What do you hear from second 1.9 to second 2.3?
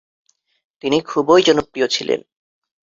ছিলেন।